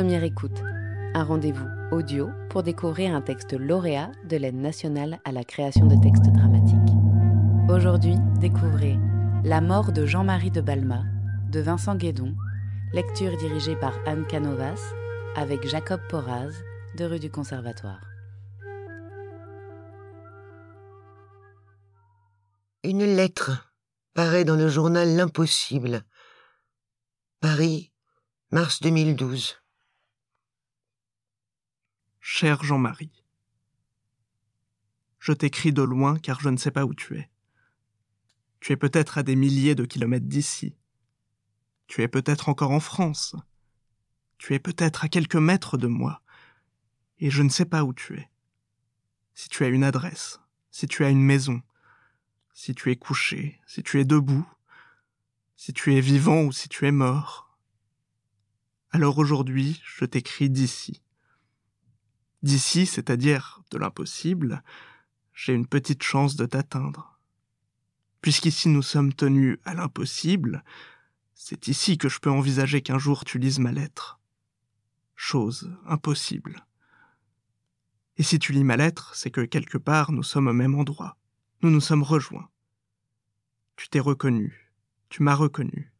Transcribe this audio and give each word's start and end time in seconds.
Première 0.00 0.24
écoute, 0.24 0.62
un 1.12 1.24
rendez-vous 1.24 1.68
audio 1.92 2.30
pour 2.48 2.62
découvrir 2.62 3.14
un 3.14 3.20
texte 3.20 3.52
lauréat 3.52 4.10
de 4.24 4.38
l'aide 4.38 4.54
nationale 4.54 5.20
à 5.26 5.30
la 5.30 5.44
création 5.44 5.84
de 5.84 6.02
textes 6.02 6.32
dramatiques. 6.32 6.96
Aujourd'hui, 7.68 8.14
découvrez 8.40 8.96
La 9.44 9.60
mort 9.60 9.92
de 9.92 10.06
Jean-Marie 10.06 10.50
de 10.50 10.62
Balma 10.62 11.04
de 11.50 11.60
Vincent 11.60 11.96
Guédon, 11.96 12.34
lecture 12.94 13.36
dirigée 13.36 13.76
par 13.76 13.92
Anne 14.06 14.26
Canovas 14.26 14.80
avec 15.36 15.68
Jacob 15.68 16.00
Poraz 16.08 16.54
de 16.96 17.04
rue 17.04 17.20
du 17.20 17.30
Conservatoire. 17.30 18.00
Une 22.84 23.04
lettre 23.04 23.70
paraît 24.14 24.46
dans 24.46 24.56
le 24.56 24.68
journal 24.68 25.14
L'Impossible. 25.14 26.04
Paris, 27.42 27.92
mars 28.50 28.80
2012. 28.80 29.60
Cher 32.32 32.62
Jean-Marie, 32.62 33.24
je 35.18 35.32
t'écris 35.32 35.72
de 35.72 35.82
loin 35.82 36.16
car 36.16 36.40
je 36.40 36.48
ne 36.48 36.56
sais 36.56 36.70
pas 36.70 36.84
où 36.84 36.94
tu 36.94 37.18
es. 37.18 37.28
Tu 38.60 38.72
es 38.72 38.76
peut-être 38.76 39.18
à 39.18 39.24
des 39.24 39.34
milliers 39.34 39.74
de 39.74 39.84
kilomètres 39.84 40.28
d'ici. 40.28 40.76
Tu 41.88 42.02
es 42.02 42.08
peut-être 42.08 42.48
encore 42.48 42.70
en 42.70 42.78
France. 42.78 43.34
Tu 44.38 44.54
es 44.54 44.60
peut-être 44.60 45.04
à 45.04 45.08
quelques 45.08 45.34
mètres 45.34 45.76
de 45.76 45.88
moi. 45.88 46.22
Et 47.18 47.30
je 47.30 47.42
ne 47.42 47.48
sais 47.48 47.64
pas 47.64 47.82
où 47.82 47.92
tu 47.92 48.16
es. 48.16 48.30
Si 49.34 49.48
tu 49.48 49.64
as 49.64 49.68
une 49.68 49.84
adresse, 49.84 50.40
si 50.70 50.86
tu 50.86 51.04
as 51.04 51.10
une 51.10 51.24
maison, 51.24 51.60
si 52.54 52.76
tu 52.76 52.92
es 52.92 52.96
couché, 52.96 53.60
si 53.66 53.82
tu 53.82 53.98
es 53.98 54.04
debout, 54.04 54.48
si 55.56 55.72
tu 55.72 55.96
es 55.96 56.00
vivant 56.00 56.42
ou 56.42 56.52
si 56.52 56.68
tu 56.68 56.86
es 56.86 56.92
mort. 56.92 57.58
Alors 58.92 59.18
aujourd'hui, 59.18 59.82
je 59.84 60.04
t'écris 60.04 60.48
d'ici. 60.48 61.02
D'ici, 62.42 62.86
c'est-à-dire 62.86 63.62
de 63.70 63.78
l'impossible, 63.78 64.62
j'ai 65.34 65.52
une 65.52 65.66
petite 65.66 66.02
chance 66.02 66.36
de 66.36 66.46
t'atteindre. 66.46 67.18
Puisqu'ici 68.22 68.68
nous 68.68 68.82
sommes 68.82 69.12
tenus 69.12 69.58
à 69.64 69.74
l'impossible, 69.74 70.64
c'est 71.34 71.68
ici 71.68 71.96
que 71.96 72.08
je 72.08 72.18
peux 72.18 72.30
envisager 72.30 72.82
qu'un 72.82 72.98
jour 72.98 73.24
tu 73.24 73.38
lises 73.38 73.58
ma 73.58 73.72
lettre. 73.72 74.20
Chose 75.16 75.74
impossible. 75.86 76.66
Et 78.16 78.22
si 78.22 78.38
tu 78.38 78.52
lis 78.52 78.64
ma 78.64 78.76
lettre, 78.76 79.14
c'est 79.14 79.30
que 79.30 79.40
quelque 79.40 79.78
part 79.78 80.12
nous 80.12 80.22
sommes 80.22 80.48
au 80.48 80.52
même 80.52 80.74
endroit. 80.74 81.16
Nous 81.62 81.70
nous 81.70 81.80
sommes 81.80 82.02
rejoints. 82.02 82.50
Tu 83.76 83.88
t'es 83.88 84.00
reconnu. 84.00 84.70
Tu 85.08 85.22
m'as 85.22 85.34
reconnu. 85.34 85.92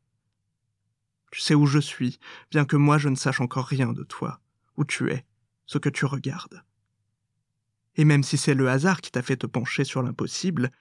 Tu 1.30 1.40
sais 1.40 1.54
où 1.54 1.66
je 1.66 1.78
suis, 1.78 2.18
bien 2.50 2.64
que 2.64 2.76
moi 2.76 2.98
je 2.98 3.08
ne 3.08 3.14
sache 3.14 3.40
encore 3.40 3.66
rien 3.66 3.92
de 3.92 4.02
toi, 4.02 4.40
où 4.76 4.84
tu 4.84 5.10
es, 5.10 5.24
ce 5.70 5.78
que 5.78 5.88
tu 5.88 6.04
regardes. 6.04 6.64
Et 7.94 8.04
même 8.04 8.24
si 8.24 8.36
c'est 8.36 8.54
le 8.54 8.68
hasard 8.68 9.00
qui 9.00 9.12
t'a 9.12 9.22
fait 9.22 9.36
te 9.36 9.46
pencher 9.46 9.84
sur 9.84 10.02
l'impossible, 10.02 10.72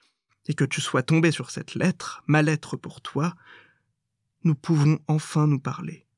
et 0.46 0.54
que 0.54 0.64
tu 0.64 0.80
sois 0.80 1.04
tombé 1.04 1.30
sur 1.30 1.52
cette 1.52 1.76
lettre, 1.76 2.24
ma 2.26 2.42
lettre 2.42 2.76
pour 2.76 3.00
toi, 3.00 3.36
nous 4.42 4.56
pouvons 4.56 4.98
enfin 5.06 5.46
nous 5.46 5.60
parler. 5.60 6.08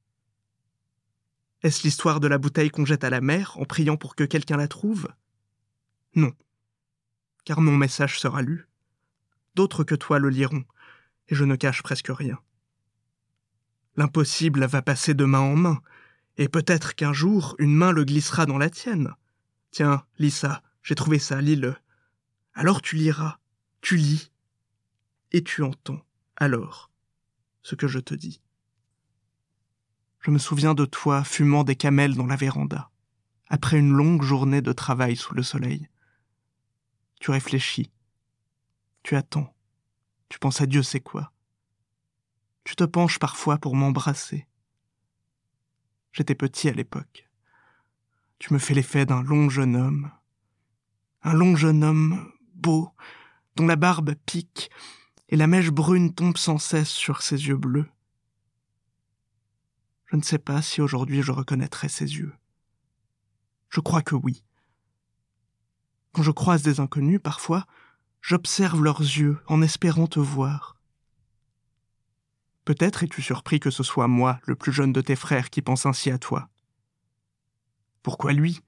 Est-ce 1.62 1.82
l'histoire 1.82 2.18
de 2.18 2.28
la 2.28 2.38
bouteille 2.38 2.70
qu'on 2.70 2.86
jette 2.86 3.04
à 3.04 3.10
la 3.10 3.20
mer 3.20 3.58
en 3.58 3.66
priant 3.66 3.98
pour 3.98 4.16
que 4.16 4.24
quelqu'un 4.24 4.56
la 4.56 4.68
trouve? 4.68 5.06
Non. 6.14 6.32
Car 7.44 7.60
mon 7.60 7.76
message 7.76 8.18
sera 8.18 8.40
lu. 8.40 8.68
D'autres 9.54 9.84
que 9.84 9.94
toi 9.94 10.18
le 10.18 10.30
liront, 10.30 10.64
et 11.28 11.34
je 11.34 11.44
ne 11.44 11.56
cache 11.56 11.82
presque 11.82 12.08
rien. 12.10 12.38
L'impossible 13.96 14.64
va 14.64 14.80
passer 14.80 15.12
de 15.12 15.26
main 15.26 15.40
en 15.40 15.56
main, 15.56 15.82
et 16.36 16.48
peut-être 16.48 16.94
qu'un 16.94 17.12
jour 17.12 17.54
une 17.58 17.74
main 17.74 17.92
le 17.92 18.04
glissera 18.04 18.46
dans 18.46 18.58
la 18.58 18.70
tienne. 18.70 19.14
Tiens, 19.70 20.04
lis 20.18 20.30
ça, 20.30 20.62
j'ai 20.82 20.94
trouvé 20.94 21.18
ça, 21.18 21.40
lis-le. 21.40 21.74
Alors 22.54 22.82
tu 22.82 22.96
liras, 22.96 23.38
tu 23.80 23.96
lis, 23.96 24.30
et 25.32 25.42
tu 25.42 25.62
entends, 25.62 26.00
alors, 26.36 26.90
ce 27.62 27.74
que 27.74 27.88
je 27.88 27.98
te 27.98 28.14
dis. 28.14 28.40
Je 30.20 30.30
me 30.30 30.38
souviens 30.38 30.74
de 30.74 30.84
toi 30.84 31.24
fumant 31.24 31.64
des 31.64 31.76
camels 31.76 32.14
dans 32.14 32.26
la 32.26 32.36
véranda, 32.36 32.90
après 33.48 33.78
une 33.78 33.92
longue 33.92 34.22
journée 34.22 34.62
de 34.62 34.72
travail 34.72 35.16
sous 35.16 35.34
le 35.34 35.42
soleil. 35.42 35.88
Tu 37.20 37.30
réfléchis, 37.30 37.90
tu 39.02 39.16
attends, 39.16 39.54
tu 40.28 40.38
penses 40.38 40.60
à 40.60 40.66
Dieu 40.66 40.82
sait 40.82 41.00
quoi? 41.00 41.32
Tu 42.64 42.76
te 42.76 42.84
penches 42.84 43.18
parfois 43.18 43.58
pour 43.58 43.74
m'embrasser. 43.74 44.46
J'étais 46.12 46.34
petit 46.34 46.68
à 46.68 46.72
l'époque. 46.72 47.28
Tu 48.38 48.52
me 48.52 48.58
fais 48.58 48.74
l'effet 48.74 49.06
d'un 49.06 49.22
long 49.22 49.48
jeune 49.48 49.76
homme. 49.76 50.10
Un 51.22 51.32
long 51.32 51.56
jeune 51.56 51.84
homme 51.84 52.32
beau, 52.54 52.90
dont 53.56 53.66
la 53.66 53.76
barbe 53.76 54.14
pique 54.26 54.70
et 55.28 55.36
la 55.36 55.46
mèche 55.46 55.70
brune 55.70 56.14
tombe 56.14 56.36
sans 56.36 56.58
cesse 56.58 56.90
sur 56.90 57.22
ses 57.22 57.46
yeux 57.46 57.56
bleus. 57.56 57.88
Je 60.06 60.16
ne 60.16 60.22
sais 60.22 60.38
pas 60.38 60.60
si 60.60 60.82
aujourd'hui 60.82 61.22
je 61.22 61.32
reconnaîtrai 61.32 61.88
ses 61.88 62.16
yeux. 62.16 62.34
Je 63.70 63.80
crois 63.80 64.02
que 64.02 64.14
oui. 64.14 64.44
Quand 66.12 66.22
je 66.22 66.30
croise 66.30 66.62
des 66.62 66.80
inconnus, 66.80 67.20
parfois, 67.22 67.66
j'observe 68.20 68.82
leurs 68.82 69.00
yeux 69.00 69.38
en 69.46 69.62
espérant 69.62 70.06
te 70.06 70.20
voir. 70.20 70.76
Peut-être 72.64 73.02
es-tu 73.02 73.22
surpris 73.22 73.58
que 73.58 73.70
ce 73.70 73.82
soit 73.82 74.08
moi, 74.08 74.40
le 74.46 74.54
plus 74.54 74.72
jeune 74.72 74.92
de 74.92 75.00
tes 75.00 75.16
frères, 75.16 75.50
qui 75.50 75.62
pense 75.62 75.86
ainsi 75.86 76.10
à 76.10 76.18
toi. 76.18 76.48
Pourquoi 78.02 78.32
lui? 78.32 78.60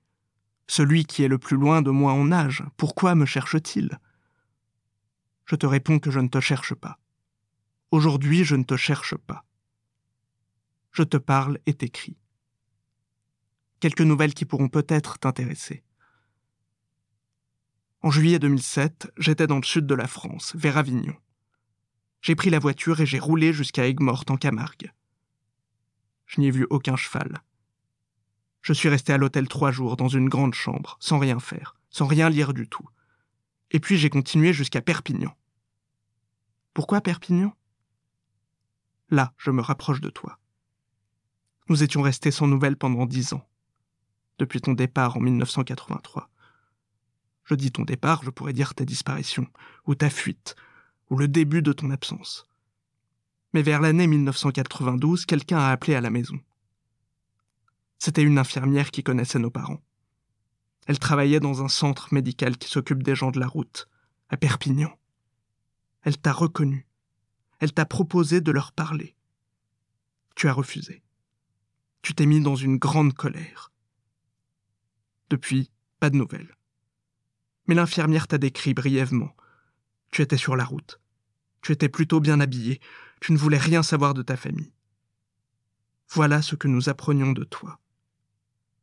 Celui 0.66 1.04
qui 1.04 1.22
est 1.22 1.28
le 1.28 1.38
plus 1.38 1.56
loin 1.56 1.82
de 1.82 1.90
moi 1.90 2.12
en 2.12 2.32
âge, 2.32 2.64
pourquoi 2.76 3.14
me 3.14 3.26
cherche-t-il? 3.26 3.98
Je 5.44 5.56
te 5.56 5.66
réponds 5.66 5.98
que 5.98 6.10
je 6.10 6.20
ne 6.20 6.28
te 6.28 6.40
cherche 6.40 6.74
pas. 6.74 6.98
Aujourd'hui, 7.90 8.44
je 8.44 8.56
ne 8.56 8.64
te 8.64 8.76
cherche 8.76 9.14
pas. 9.14 9.44
Je 10.90 11.02
te 11.02 11.16
parle 11.16 11.58
et 11.66 11.74
t'écris. 11.74 12.16
Quelques 13.80 14.00
nouvelles 14.00 14.34
qui 14.34 14.46
pourront 14.46 14.68
peut-être 14.68 15.18
t'intéresser. 15.18 15.84
En 18.00 18.10
juillet 18.10 18.38
2007, 18.38 19.12
j'étais 19.18 19.46
dans 19.46 19.56
le 19.56 19.62
sud 19.62 19.86
de 19.86 19.94
la 19.94 20.06
France, 20.06 20.54
vers 20.56 20.78
Avignon. 20.78 21.14
J'ai 22.24 22.34
pris 22.34 22.48
la 22.48 22.58
voiture 22.58 23.02
et 23.02 23.06
j'ai 23.06 23.18
roulé 23.18 23.52
jusqu'à 23.52 23.86
Aigues-Mortes 23.86 24.30
en 24.30 24.38
Camargue. 24.38 24.90
Je 26.24 26.40
n'y 26.40 26.46
ai 26.46 26.50
vu 26.50 26.66
aucun 26.70 26.96
cheval. 26.96 27.42
Je 28.62 28.72
suis 28.72 28.88
resté 28.88 29.12
à 29.12 29.18
l'hôtel 29.18 29.46
trois 29.46 29.70
jours 29.70 29.98
dans 29.98 30.08
une 30.08 30.30
grande 30.30 30.54
chambre, 30.54 30.96
sans 31.00 31.18
rien 31.18 31.38
faire, 31.38 31.76
sans 31.90 32.06
rien 32.06 32.30
lire 32.30 32.54
du 32.54 32.66
tout. 32.66 32.88
Et 33.72 33.78
puis 33.78 33.98
j'ai 33.98 34.08
continué 34.08 34.54
jusqu'à 34.54 34.80
Perpignan. 34.80 35.36
Pourquoi 36.72 37.02
Perpignan? 37.02 37.54
Là, 39.10 39.34
je 39.36 39.50
me 39.50 39.60
rapproche 39.60 40.00
de 40.00 40.08
toi. 40.08 40.38
Nous 41.68 41.82
étions 41.82 42.00
restés 42.00 42.30
sans 42.30 42.46
nouvelles 42.46 42.78
pendant 42.78 43.04
dix 43.04 43.34
ans, 43.34 43.46
depuis 44.38 44.62
ton 44.62 44.72
départ 44.72 45.18
en 45.18 45.20
1983. 45.20 46.30
Je 47.44 47.54
dis 47.54 47.70
ton 47.70 47.82
départ, 47.82 48.22
je 48.24 48.30
pourrais 48.30 48.54
dire 48.54 48.74
ta 48.74 48.86
disparition, 48.86 49.46
ou 49.86 49.94
ta 49.94 50.08
fuite, 50.08 50.56
ou 51.10 51.16
le 51.16 51.28
début 51.28 51.62
de 51.62 51.72
ton 51.72 51.90
absence. 51.90 52.46
Mais 53.52 53.62
vers 53.62 53.80
l'année 53.80 54.06
1992, 54.06 55.26
quelqu'un 55.26 55.58
a 55.58 55.70
appelé 55.70 55.94
à 55.94 56.00
la 56.00 56.10
maison. 56.10 56.38
C'était 57.98 58.22
une 58.22 58.38
infirmière 58.38 58.90
qui 58.90 59.02
connaissait 59.02 59.38
nos 59.38 59.50
parents. 59.50 59.82
Elle 60.86 60.98
travaillait 60.98 61.40
dans 61.40 61.62
un 61.62 61.68
centre 61.68 62.12
médical 62.12 62.58
qui 62.58 62.68
s'occupe 62.68 63.02
des 63.02 63.14
gens 63.14 63.30
de 63.30 63.40
la 63.40 63.46
route, 63.46 63.88
à 64.28 64.36
Perpignan. 64.36 64.90
Elle 66.02 66.18
t'a 66.18 66.32
reconnu. 66.32 66.86
Elle 67.60 67.72
t'a 67.72 67.86
proposé 67.86 68.40
de 68.40 68.52
leur 68.52 68.72
parler. 68.72 69.16
Tu 70.34 70.48
as 70.48 70.52
refusé. 70.52 71.02
Tu 72.02 72.14
t'es 72.14 72.26
mis 72.26 72.40
dans 72.40 72.56
une 72.56 72.76
grande 72.76 73.14
colère. 73.14 73.72
Depuis, 75.30 75.70
pas 76.00 76.10
de 76.10 76.16
nouvelles. 76.16 76.54
Mais 77.66 77.74
l'infirmière 77.74 78.28
t'a 78.28 78.36
décrit 78.36 78.74
brièvement, 78.74 79.34
tu 80.10 80.20
étais 80.20 80.36
sur 80.36 80.56
la 80.56 80.64
route. 80.64 81.00
Tu 81.64 81.72
étais 81.72 81.88
plutôt 81.88 82.20
bien 82.20 82.40
habillé. 82.40 82.78
Tu 83.22 83.32
ne 83.32 83.38
voulais 83.38 83.56
rien 83.56 83.82
savoir 83.82 84.12
de 84.12 84.20
ta 84.20 84.36
famille. 84.36 84.74
Voilà 86.10 86.42
ce 86.42 86.56
que 86.56 86.68
nous 86.68 86.90
apprenions 86.90 87.32
de 87.32 87.42
toi. 87.42 87.80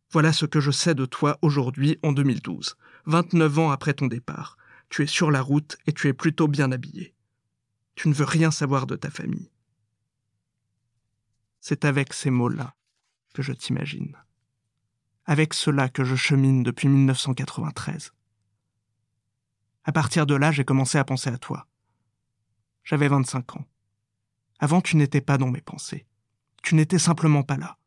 Voilà 0.09 0.33
ce 0.33 0.47
que 0.47 0.59
je 0.59 0.71
sais 0.71 0.95
de 0.95 1.05
toi 1.05 1.37
aujourd'hui 1.43 1.99
en 2.01 2.11
2012, 2.11 2.75
29 3.05 3.59
ans 3.59 3.69
après 3.69 3.93
ton 3.93 4.07
départ. 4.07 4.57
Tu 4.89 5.03
es 5.03 5.07
sur 5.07 5.29
la 5.29 5.43
route 5.43 5.77
et 5.85 5.93
tu 5.93 6.07
es 6.07 6.13
plutôt 6.13 6.47
bien 6.47 6.71
habillé. 6.71 7.13
Tu 7.93 8.09
ne 8.09 8.15
veux 8.15 8.25
rien 8.25 8.49
savoir 8.49 8.87
de 8.87 8.95
ta 8.95 9.11
famille. 9.11 9.51
C'est 11.59 11.85
avec 11.85 12.13
ces 12.13 12.31
mots-là 12.31 12.73
que 13.35 13.43
je 13.43 13.53
t'imagine. 13.53 14.17
Avec 15.25 15.53
cela 15.53 15.87
que 15.87 16.03
je 16.03 16.15
chemine 16.15 16.63
depuis 16.63 16.87
1993. 16.87 18.11
À 19.83 19.91
partir 19.91 20.25
de 20.25 20.33
là, 20.33 20.51
j'ai 20.51 20.65
commencé 20.65 20.97
à 20.97 21.05
penser 21.05 21.29
à 21.29 21.37
toi. 21.37 21.67
J'avais 22.83 23.07
25 23.07 23.57
ans. 23.57 23.65
Avant, 24.59 24.81
tu 24.81 24.95
n'étais 24.95 25.21
pas 25.21 25.37
dans 25.37 25.49
mes 25.49 25.61
pensées. 25.61 26.05
Tu 26.63 26.75
n'étais 26.75 26.99
simplement 26.99 27.43
pas 27.43 27.57
là. 27.57 27.77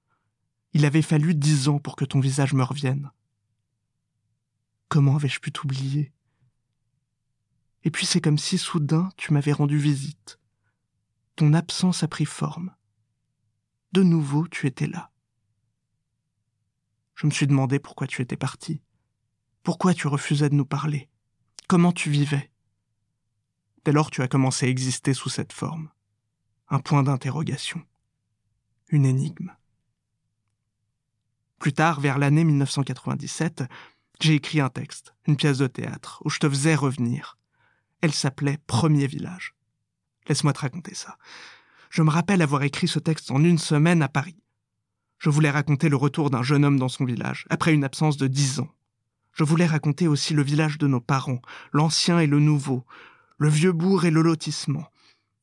Il 0.73 0.85
avait 0.85 1.03
fallu 1.03 1.35
dix 1.35 1.69
ans 1.69 1.79
pour 1.79 1.95
que 1.95 2.05
ton 2.05 2.21
visage 2.21 2.53
me 2.53 2.65
revienne. 2.65 3.11
Comment 4.89 5.17
avais-je 5.17 5.41
pu 5.41 5.53
t'oublier? 5.53 6.13
Et 7.85 7.91
puis 7.91 8.07
c'est 8.07 8.21
comme 8.21 8.39
si 8.39 8.59
soudain 8.59 9.09
tu 9.17 9.33
m'avais 9.33 9.53
rendu 9.53 9.79
visite. 9.79 10.39
Ton 11.37 11.53
absence 11.53 12.03
a 12.03 12.09
pris 12.09 12.25
forme. 12.25 12.75
De 13.93 14.03
nouveau 14.03 14.49
tu 14.49 14.67
étais 14.67 14.87
là. 14.87 15.13
Je 17.15 17.27
me 17.27 17.31
suis 17.31 17.47
demandé 17.47 17.79
pourquoi 17.79 18.07
tu 18.07 18.23
étais 18.23 18.37
parti. 18.37 18.83
Pourquoi 19.63 19.95
tu 19.95 20.09
refusais 20.09 20.49
de 20.49 20.55
nous 20.55 20.65
parler? 20.65 21.09
Comment 21.69 21.93
tu 21.93 22.11
vivais? 22.11 22.51
Dès 23.85 23.93
lors 23.93 24.11
tu 24.11 24.23
as 24.23 24.29
commencé 24.29 24.67
à 24.67 24.69
exister 24.69 25.13
sous 25.15 25.29
cette 25.29 25.53
forme. 25.53 25.91
Un 26.69 26.79
point 26.79 27.03
d'interrogation. 27.03 27.83
Une 28.89 29.05
énigme. 29.05 29.53
Plus 31.59 31.73
tard, 31.73 32.01
vers 32.01 32.19
l'année 32.19 32.45
1997, 32.45 33.65
j'ai 34.21 34.35
écrit 34.35 34.61
un 34.61 34.71
texte, 34.71 35.15
une 35.27 35.37
pièce 35.37 35.59
de 35.59 35.67
théâtre, 35.67 36.23
où 36.25 36.31
je 36.31 36.39
te 36.39 36.49
faisais 36.49 36.75
revenir. 36.75 37.39
Elle 38.01 38.13
s'appelait 38.13 38.59
Premier 38.67 39.07
village. 39.07 39.55
Laisse-moi 40.29 40.53
te 40.53 40.61
raconter 40.61 40.95
ça. 40.95 41.19
Je 41.91 42.03
me 42.03 42.11
rappelle 42.11 42.43
avoir 42.43 42.63
écrit 42.63 42.89
ce 42.89 42.99
texte 42.99 43.31
en 43.31 43.45
une 43.45 43.59
semaine 43.59 44.03
à 44.03 44.09
Paris. 44.09 44.43
Je 45.19 45.31
voulais 45.31 45.51
raconter 45.51 45.89
le 45.89 45.97
retour 45.97 46.31
d'un 46.31 46.43
jeune 46.43 46.65
homme 46.65 46.79
dans 46.79 46.89
son 46.89 47.05
village, 47.05 47.47
après 47.51 47.73
une 47.73 47.85
absence 47.85 48.17
de 48.17 48.27
dix 48.27 48.61
ans. 48.61 48.71
Je 49.33 49.45
voulais 49.45 49.67
raconter 49.67 50.07
aussi 50.07 50.35
le 50.35 50.43
village 50.43 50.79
de 50.79 50.87
nos 50.87 51.01
parents, 51.01 51.41
l'ancien 51.73 52.19
et 52.19 52.27
le 52.27 52.41
nouveau, 52.41 52.85
le 53.37 53.49
vieux 53.49 53.73
bourg 53.73 54.05
et 54.05 54.11
le 54.11 54.23
lotissement, 54.23 54.89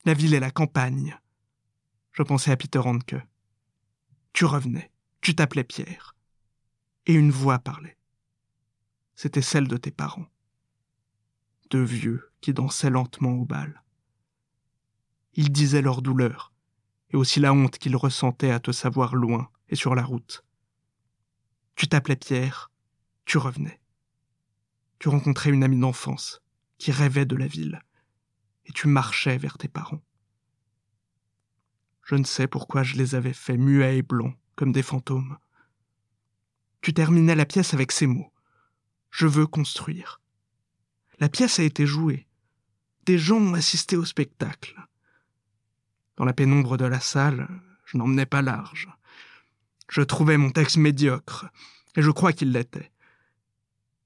la 0.05 0.13
ville 0.13 0.33
et 0.33 0.39
la 0.39 0.51
campagne. 0.51 1.19
Je 2.11 2.23
pensais 2.23 2.51
à 2.51 2.57
Peter 2.57 2.79
Handke. 2.79 3.15
Tu 4.33 4.45
revenais, 4.45 4.91
tu 5.19 5.35
t'appelais 5.35 5.63
Pierre. 5.63 6.15
Et 7.05 7.13
une 7.13 7.31
voix 7.31 7.59
parlait. 7.59 7.97
C'était 9.15 9.41
celle 9.41 9.67
de 9.67 9.77
tes 9.77 9.91
parents. 9.91 10.27
Deux 11.69 11.83
vieux 11.83 12.31
qui 12.39 12.53
dansaient 12.53 12.89
lentement 12.89 13.33
au 13.33 13.45
bal. 13.45 13.83
Ils 15.33 15.51
disaient 15.51 15.81
leur 15.81 16.01
douleur, 16.01 16.53
et 17.09 17.17
aussi 17.17 17.39
la 17.39 17.53
honte 17.53 17.77
qu'ils 17.77 17.95
ressentaient 17.95 18.51
à 18.51 18.59
te 18.59 18.71
savoir 18.71 19.15
loin 19.15 19.49
et 19.69 19.75
sur 19.75 19.95
la 19.95 20.03
route. 20.03 20.45
Tu 21.75 21.87
t'appelais 21.87 22.15
Pierre, 22.15 22.71
tu 23.25 23.37
revenais. 23.37 23.81
Tu 24.99 25.09
rencontrais 25.09 25.49
une 25.49 25.63
amie 25.63 25.79
d'enfance 25.79 26.41
qui 26.81 26.91
rêvait 26.91 27.27
de 27.27 27.35
la 27.35 27.45
ville, 27.45 27.79
et 28.65 28.71
tu 28.71 28.87
marchais 28.87 29.37
vers 29.37 29.59
tes 29.59 29.67
parents. 29.67 30.01
Je 32.03 32.15
ne 32.15 32.23
sais 32.23 32.47
pourquoi 32.47 32.81
je 32.81 32.95
les 32.95 33.13
avais 33.13 33.33
faits 33.33 33.59
muets 33.59 33.99
et 33.99 34.01
blancs, 34.01 34.35
comme 34.55 34.71
des 34.71 34.81
fantômes. 34.81 35.37
Tu 36.81 36.91
terminais 36.91 37.35
la 37.35 37.45
pièce 37.45 37.75
avec 37.75 37.91
ces 37.91 38.07
mots. 38.07 38.33
Je 39.11 39.27
veux 39.27 39.45
construire. 39.45 40.21
La 41.19 41.29
pièce 41.29 41.59
a 41.59 41.63
été 41.63 41.85
jouée. 41.85 42.27
Des 43.05 43.19
gens 43.19 43.37
ont 43.37 43.53
assisté 43.53 43.95
au 43.95 44.03
spectacle. 44.03 44.75
Dans 46.17 46.25
la 46.25 46.33
pénombre 46.33 46.77
de 46.77 46.85
la 46.85 46.99
salle, 46.99 47.47
je 47.85 47.95
n'emmenais 47.99 48.25
pas 48.25 48.41
large. 48.41 48.89
Je 49.87 50.01
trouvais 50.01 50.37
mon 50.37 50.49
texte 50.49 50.77
médiocre, 50.77 51.45
et 51.95 52.01
je 52.01 52.09
crois 52.09 52.33
qu'il 52.33 52.51
l'était. 52.51 52.90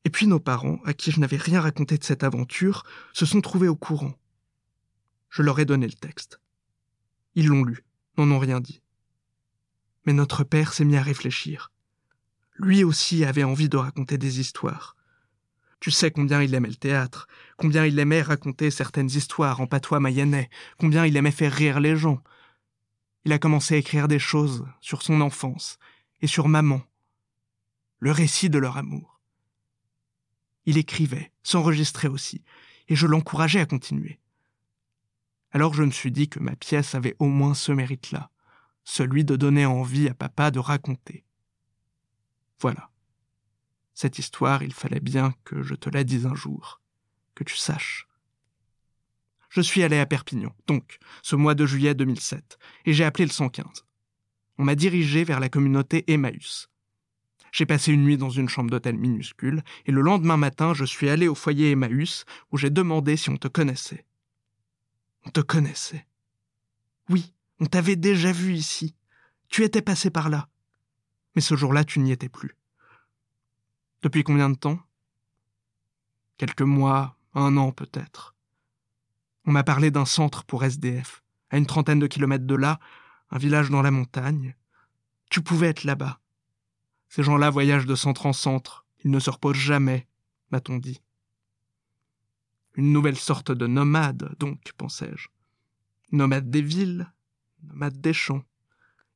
Et 0.05 0.11
puis 0.11 0.27
nos 0.27 0.39
parents, 0.39 0.79
à 0.85 0.93
qui 0.93 1.11
je 1.11 1.19
n'avais 1.19 1.37
rien 1.37 1.59
raconté 1.59 1.97
de 1.97 2.03
cette 2.03 2.23
aventure, 2.23 2.83
se 3.11 3.25
sont 3.25 3.41
trouvés 3.41 3.67
au 3.67 3.75
courant. 3.75 4.13
Je 5.29 5.41
leur 5.41 5.59
ai 5.59 5.65
donné 5.65 5.87
le 5.87 5.93
texte. 5.93 6.39
Ils 7.33 7.47
l'ont 7.47 7.63
lu, 7.63 7.83
n'en 8.17 8.29
ont 8.29 8.39
rien 8.39 8.61
dit. 8.61 8.81
Mais 10.05 10.13
notre 10.13 10.43
père 10.43 10.73
s'est 10.73 10.85
mis 10.85 10.95
à 10.95 11.01
réfléchir. 11.01 11.71
Lui 12.57 12.83
aussi 12.83 13.25
avait 13.25 13.43
envie 13.43 13.67
de 13.67 13.77
raconter 13.77 14.17
des 14.19 14.39
histoires. 14.39 14.95
Tu 15.79 15.89
sais 15.89 16.11
combien 16.11 16.41
il 16.41 16.53
aimait 16.53 16.69
le 16.69 16.75
théâtre, 16.75 17.27
combien 17.57 17.85
il 17.85 17.97
aimait 17.97 18.21
raconter 18.21 18.71
certaines 18.71 19.09
histoires 19.09 19.59
en 19.59 19.67
patois 19.67 19.99
mayennais, 19.99 20.49
combien 20.77 21.05
il 21.05 21.17
aimait 21.17 21.31
faire 21.31 21.51
rire 21.51 21.79
les 21.79 21.97
gens. 21.97 22.21
Il 23.25 23.33
a 23.33 23.39
commencé 23.39 23.73
à 23.73 23.77
écrire 23.77 24.07
des 24.07 24.19
choses 24.19 24.65
sur 24.81 25.01
son 25.01 25.19
enfance 25.19 25.79
et 26.21 26.27
sur 26.27 26.47
maman, 26.47 26.81
le 27.99 28.11
récit 28.11 28.49
de 28.49 28.59
leur 28.59 28.77
amour. 28.77 29.14
Il 30.65 30.77
écrivait, 30.77 31.31
s'enregistrait 31.43 32.07
aussi, 32.07 32.43
et 32.87 32.95
je 32.95 33.07
l'encourageais 33.07 33.59
à 33.59 33.65
continuer. 33.65 34.19
Alors 35.51 35.73
je 35.73 35.83
me 35.83 35.91
suis 35.91 36.11
dit 36.11 36.27
que 36.27 36.39
ma 36.39 36.55
pièce 36.55 36.95
avait 36.95 37.15
au 37.19 37.27
moins 37.27 37.53
ce 37.53 37.71
mérite-là, 37.71 38.29
celui 38.83 39.23
de 39.25 39.35
donner 39.35 39.65
envie 39.65 40.09
à 40.09 40.13
papa 40.13 40.51
de 40.51 40.59
raconter. 40.59 41.23
Voilà. 42.59 42.89
Cette 43.93 44.19
histoire, 44.19 44.63
il 44.63 44.73
fallait 44.73 44.99
bien 44.99 45.33
que 45.45 45.63
je 45.63 45.73
te 45.73 45.89
la 45.89 46.03
dise 46.03 46.25
un 46.25 46.35
jour, 46.35 46.81
que 47.33 47.43
tu 47.43 47.55
saches. 47.55 48.07
Je 49.49 49.61
suis 49.61 49.83
allé 49.83 49.97
à 49.97 50.05
Perpignan, 50.05 50.53
donc, 50.67 50.97
ce 51.21 51.37
mois 51.37 51.55
de 51.55 51.65
juillet 51.65 51.95
2007, 51.95 52.57
et 52.85 52.93
j'ai 52.93 53.05
appelé 53.05 53.25
le 53.25 53.31
115. 53.31 53.85
On 54.57 54.65
m'a 54.65 54.75
dirigé 54.75 55.23
vers 55.23 55.39
la 55.39 55.47
communauté 55.47 56.03
Emmaüs. 56.11 56.69
J'ai 57.55 57.65
passé 57.65 57.93
une 57.93 58.03
nuit 58.03 58.17
dans 58.17 58.29
une 58.29 58.49
chambre 58.49 58.69
d'hôtel 58.69 58.97
minuscule, 58.97 59.63
et 59.85 59.93
le 59.93 60.01
lendemain 60.01 60.35
matin, 60.35 60.73
je 60.73 60.83
suis 60.83 61.07
allé 61.07 61.29
au 61.29 61.35
foyer 61.35 61.71
Emmaüs, 61.71 62.25
où 62.51 62.57
j'ai 62.57 62.69
demandé 62.69 63.15
si 63.15 63.29
on 63.29 63.37
te 63.37 63.47
connaissait. 63.47 64.05
On 65.23 65.29
te 65.29 65.39
connaissait. 65.39 66.05
Oui, 67.07 67.33
on 67.61 67.65
t'avait 67.65 67.95
déjà 67.95 68.33
vu 68.33 68.55
ici. 68.55 68.93
Tu 69.47 69.63
étais 69.63 69.81
passé 69.81 70.09
par 70.09 70.27
là. 70.27 70.49
Mais 71.33 71.41
ce 71.41 71.55
jour-là, 71.55 71.85
tu 71.85 71.99
n'y 71.99 72.11
étais 72.11 72.27
plus. 72.27 72.57
Depuis 74.01 74.25
combien 74.25 74.49
de 74.49 74.57
temps? 74.57 74.81
Quelques 76.35 76.61
mois, 76.61 77.17
un 77.35 77.55
an 77.55 77.71
peut-être. 77.71 78.35
On 79.45 79.53
m'a 79.53 79.63
parlé 79.63 79.91
d'un 79.91 80.03
centre 80.03 80.43
pour 80.43 80.65
SDF, 80.65 81.23
à 81.51 81.57
une 81.57 81.67
trentaine 81.67 81.99
de 81.99 82.07
kilomètres 82.07 82.47
de 82.47 82.55
là, 82.55 82.81
un 83.31 83.37
village 83.37 83.69
dans 83.69 83.81
la 83.81 83.91
montagne. 83.91 84.57
Tu 85.29 85.41
pouvais 85.41 85.67
être 85.67 85.85
là-bas. 85.85 86.19
Ces 87.09 87.23
gens-là 87.23 87.49
voyagent 87.49 87.85
de 87.85 87.95
centre 87.95 88.25
en 88.25 88.33
centre, 88.33 88.85
ils 89.03 89.11
ne 89.11 89.19
se 89.19 89.29
reposent 89.29 89.55
jamais, 89.55 90.07
m'a-t-on 90.51 90.77
dit. 90.77 91.01
Une 92.75 92.91
nouvelle 92.91 93.17
sorte 93.17 93.51
de 93.51 93.67
nomade, 93.67 94.35
donc, 94.39 94.73
pensais-je. 94.77 95.29
Nomade 96.11 96.49
des 96.49 96.61
villes, 96.61 97.11
nomade 97.63 97.99
des 98.01 98.13
champs, 98.13 98.43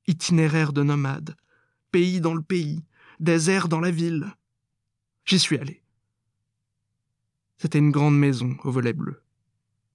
itinéraire 0.07 0.73
de 0.73 0.83
nomade, 0.83 1.35
pays 1.91 2.21
dans 2.21 2.33
le 2.33 2.41
pays, 2.41 2.85
désert 3.19 3.67
dans 3.67 3.79
la 3.79 3.91
ville. 3.91 4.33
J'y 5.25 5.39
suis 5.39 5.57
allé. 5.57 5.83
C'était 7.57 7.79
une 7.79 7.91
grande 7.91 8.17
maison 8.17 8.55
au 8.63 8.71
volet 8.71 8.93
bleu, 8.93 9.21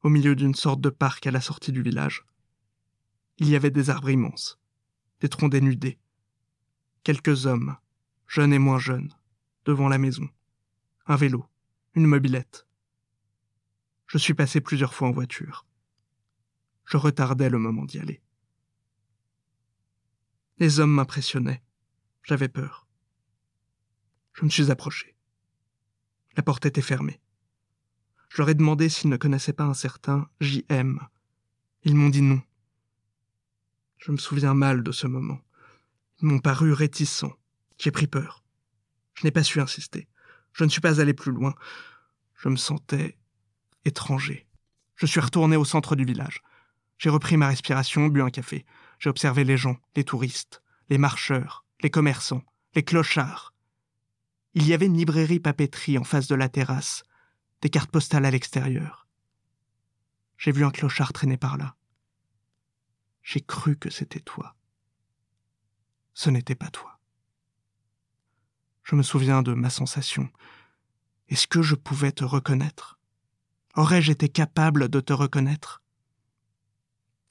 au 0.02 0.10
milieu 0.10 0.36
d'une 0.36 0.54
sorte 0.54 0.80
de 0.80 0.90
parc 0.90 1.26
à 1.26 1.30
la 1.30 1.40
sortie 1.40 1.72
du 1.72 1.82
village. 1.82 2.26
Il 3.38 3.48
y 3.48 3.56
avait 3.56 3.70
des 3.70 3.88
arbres 3.88 4.10
immenses, 4.10 4.60
des 5.20 5.28
troncs 5.28 5.50
dénudés, 5.50 5.98
quelques 7.02 7.46
hommes, 7.46 7.76
jeunes 8.34 8.52
et 8.52 8.58
moins 8.58 8.80
jeunes, 8.80 9.14
devant 9.64 9.88
la 9.88 9.96
maison, 9.96 10.28
un 11.06 11.14
vélo, 11.14 11.46
une 11.94 12.08
mobilette. 12.08 12.66
Je 14.08 14.18
suis 14.18 14.34
passé 14.34 14.60
plusieurs 14.60 14.92
fois 14.92 15.06
en 15.06 15.12
voiture. 15.12 15.64
Je 16.84 16.96
retardais 16.96 17.48
le 17.48 17.58
moment 17.58 17.84
d'y 17.84 18.00
aller. 18.00 18.20
Les 20.58 20.80
hommes 20.80 20.90
m'impressionnaient. 20.90 21.62
J'avais 22.24 22.48
peur. 22.48 22.88
Je 24.32 24.44
me 24.44 24.50
suis 24.50 24.72
approché. 24.72 25.14
La 26.36 26.42
porte 26.42 26.66
était 26.66 26.82
fermée. 26.82 27.20
Je 28.30 28.38
leur 28.38 28.48
ai 28.48 28.54
demandé 28.56 28.88
s'ils 28.88 29.10
ne 29.10 29.16
connaissaient 29.16 29.52
pas 29.52 29.62
un 29.62 29.74
certain 29.74 30.28
J.M. 30.40 30.98
Ils 31.84 31.94
m'ont 31.94 32.10
dit 32.10 32.22
non. 32.22 32.42
Je 33.98 34.10
me 34.10 34.16
souviens 34.16 34.54
mal 34.54 34.82
de 34.82 34.90
ce 34.90 35.06
moment. 35.06 35.38
Ils 36.20 36.26
m'ont 36.26 36.40
paru 36.40 36.72
réticents. 36.72 37.38
J'ai 37.84 37.90
pris 37.90 38.06
peur. 38.06 38.42
Je 39.12 39.24
n'ai 39.24 39.30
pas 39.30 39.42
su 39.42 39.60
insister. 39.60 40.08
Je 40.54 40.64
ne 40.64 40.70
suis 40.70 40.80
pas 40.80 41.02
allé 41.02 41.12
plus 41.12 41.32
loin. 41.32 41.54
Je 42.34 42.48
me 42.48 42.56
sentais 42.56 43.18
étranger. 43.84 44.48
Je 44.96 45.04
suis 45.04 45.20
retourné 45.20 45.56
au 45.56 45.66
centre 45.66 45.94
du 45.94 46.06
village. 46.06 46.40
J'ai 46.96 47.10
repris 47.10 47.36
ma 47.36 47.48
respiration, 47.48 48.06
bu 48.06 48.22
un 48.22 48.30
café. 48.30 48.64
J'ai 48.98 49.10
observé 49.10 49.44
les 49.44 49.58
gens, 49.58 49.76
les 49.96 50.04
touristes, 50.04 50.62
les 50.88 50.96
marcheurs, 50.96 51.66
les 51.82 51.90
commerçants, 51.90 52.42
les 52.74 52.82
clochards. 52.82 53.52
Il 54.54 54.66
y 54.66 54.72
avait 54.72 54.86
une 54.86 54.96
librairie 54.96 55.38
papeterie 55.38 55.98
en 55.98 56.04
face 56.04 56.26
de 56.26 56.36
la 56.36 56.48
terrasse, 56.48 57.02
des 57.60 57.68
cartes 57.68 57.90
postales 57.90 58.24
à 58.24 58.30
l'extérieur. 58.30 59.06
J'ai 60.38 60.52
vu 60.52 60.64
un 60.64 60.70
clochard 60.70 61.12
traîner 61.12 61.36
par 61.36 61.58
là. 61.58 61.76
J'ai 63.22 63.42
cru 63.42 63.76
que 63.76 63.90
c'était 63.90 64.20
toi. 64.20 64.56
Ce 66.14 66.30
n'était 66.30 66.54
pas 66.54 66.70
toi. 66.70 66.93
Je 68.84 68.96
me 68.96 69.02
souviens 69.02 69.42
de 69.42 69.54
ma 69.54 69.70
sensation. 69.70 70.28
Est-ce 71.28 71.46
que 71.46 71.62
je 71.62 71.74
pouvais 71.74 72.12
te 72.12 72.22
reconnaître? 72.22 72.98
Aurais-je 73.76 74.12
été 74.12 74.28
capable 74.28 74.90
de 74.90 75.00
te 75.00 75.14
reconnaître? 75.14 75.82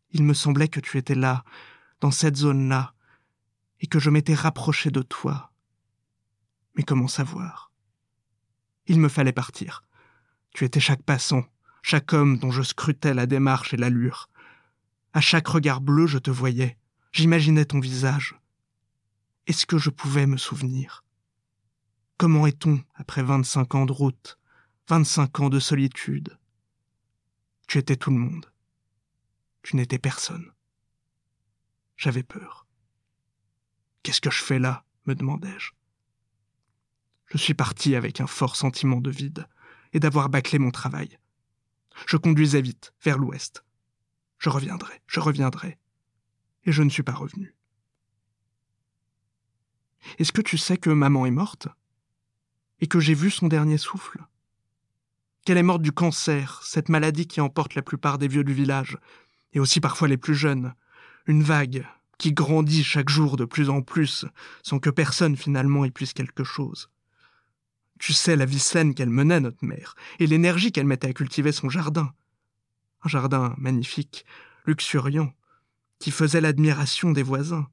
Il 0.10 0.24
me 0.24 0.34
semblait 0.34 0.68
que 0.68 0.80
tu 0.80 0.98
étais 0.98 1.16
là, 1.16 1.44
dans 2.02 2.10
cette 2.10 2.38
zone-là, 2.38 2.96
et 3.80 3.88
que 3.88 4.00
je 4.00 4.10
m'étais 4.10 4.34
rapproché 4.34 4.90
de 4.90 5.04
toi. 5.04 5.54
Mais 6.76 6.84
comment 6.84 7.08
savoir? 7.08 7.72
Il 8.88 9.00
me 9.00 9.08
fallait 9.08 9.32
partir. 9.32 9.84
Tu 10.56 10.66
étais 10.66 10.80
chaque 10.80 11.04
passant, 11.04 11.46
chaque 11.84 12.14
homme 12.14 12.40
dont 12.40 12.52
je 12.52 12.64
scrutais 12.64 13.14
la 13.14 13.28
démarche 13.28 13.76
et 13.76 13.78
l'allure. 13.78 14.28
À 15.14 15.22
chaque 15.22 15.48
regard 15.48 15.82
bleu, 15.82 16.08
je 16.08 16.18
te 16.18 16.32
voyais, 16.32 16.78
j'imaginais 17.12 17.66
ton 17.66 17.80
visage. 17.80 18.36
Est-ce 19.46 19.68
que 19.68 19.78
je 19.78 19.92
pouvais 19.92 20.26
me 20.26 20.38
souvenir? 20.38 21.04
Comment 22.18 22.46
est-on 22.46 22.84
après 22.94 23.24
vingt-cinq 23.24 23.76
ans 23.76 23.86
de 23.86 23.92
route, 23.92 24.40
vingt-cinq 24.88 25.40
ans 25.40 25.50
de 25.50 25.60
solitude? 25.60 26.38
Tu 27.68 27.80
étais 27.80 27.96
tout 27.96 28.12
le 28.12 28.18
monde. 28.18 28.52
Tu 29.64 29.76
n'étais 29.76 29.98
personne. 29.98 30.52
J'avais 31.98 32.24
peur. 32.24 32.68
Qu'est-ce 34.04 34.22
que 34.22 34.32
je 34.32 34.44
fais 34.44 34.60
là? 34.60 34.86
me 35.06 35.16
demandai-je. 35.16 35.72
Je 37.28 37.38
suis 37.38 37.54
parti 37.54 37.96
avec 37.96 38.22
un 38.22 38.28
fort 38.28 38.56
sentiment 38.56 39.02
de 39.02 39.10
vide 39.10 39.48
et 39.92 40.00
d'avoir 40.00 40.30
bâclé 40.30 40.60
mon 40.60 40.72
travail. 40.72 41.18
Je 42.08 42.18
conduisais 42.18 42.62
vite, 42.62 42.94
vers 43.02 43.18
l'ouest. 43.18 43.64
Je 44.38 44.50
reviendrai, 44.50 45.02
je 45.08 45.20
reviendrai. 45.20 45.78
Et 46.66 46.72
je 46.72 46.84
ne 46.84 46.90
suis 46.90 47.04
pas 47.04 47.14
revenu. 47.14 47.56
Est-ce 50.20 50.32
que 50.32 50.42
tu 50.42 50.58
sais 50.58 50.78
que 50.78 50.90
maman 50.90 51.26
est 51.26 51.32
morte? 51.32 51.68
Et 52.84 52.88
que 52.88 53.00
j'ai 53.00 53.14
vu 53.14 53.32
son 53.32 53.48
dernier 53.48 53.78
souffle 53.78 54.20
Qu'elle 55.46 55.58
est 55.58 55.64
morte 55.64 55.82
du 55.82 55.94
cancer, 55.94 56.60
cette 56.66 56.90
maladie 56.90 57.28
qui 57.28 57.40
emporte 57.40 57.76
la 57.76 57.82
plupart 57.82 58.18
des 58.18 58.28
vieux 58.28 58.44
du 58.44 58.52
village, 58.52 58.98
et 59.54 59.62
aussi 59.62 59.80
parfois 59.80 60.10
les 60.10 60.18
plus 60.18 60.36
jeunes. 60.36 60.74
Une 61.26 61.44
vague 61.44 61.88
qui 62.18 62.34
grandit 62.34 62.84
chaque 62.84 63.08
jour 63.08 63.38
de 63.38 63.46
plus 63.46 63.70
en 63.70 63.82
plus, 63.82 64.26
sans 64.64 64.80
que 64.80 64.90
personne 64.90 65.38
finalement 65.38 65.86
y 65.86 65.92
puisse 65.92 66.12
quelque 66.12 66.44
chose. 66.44 66.90
Tu 68.02 68.12
sais 68.12 68.36
la 68.36 68.44
vie 68.44 68.60
saine 68.60 68.94
qu'elle 68.94 69.10
menait, 69.10 69.40
notre 69.40 69.64
mère, 69.64 69.96
et 70.20 70.28
l'énergie 70.28 70.74
qu'elle 70.74 70.86
mettait 70.86 71.08
à 71.08 71.14
cultiver 71.14 71.54
son 71.54 71.70
jardin. 71.70 72.14
Un 73.04 73.08
jardin 73.08 73.56
magnifique, 73.58 74.26
luxuriant, 74.66 75.34
qui 76.00 76.12
faisait 76.12 76.42
l'admiration 76.42 77.12
des 77.12 77.24
voisins. 77.24 77.66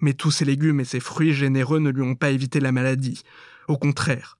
Mais 0.00 0.12
tous 0.12 0.30
ces 0.30 0.44
légumes 0.44 0.80
et 0.80 0.84
ces 0.84 1.00
fruits 1.00 1.32
généreux 1.32 1.78
ne 1.78 1.88
lui 1.88 2.02
ont 2.02 2.14
pas 2.14 2.30
évité 2.30 2.60
la 2.60 2.72
maladie. 2.72 3.22
Au 3.70 3.78
contraire. 3.78 4.36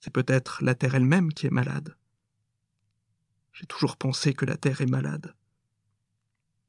C'est 0.00 0.12
peut-être 0.12 0.62
la 0.62 0.74
terre 0.74 0.96
elle-même 0.96 1.32
qui 1.32 1.46
est 1.46 1.50
malade. 1.50 1.96
J'ai 3.54 3.64
toujours 3.64 3.96
pensé 3.96 4.34
que 4.34 4.44
la 4.44 4.58
terre 4.58 4.82
est 4.82 4.90
malade. 4.90 5.34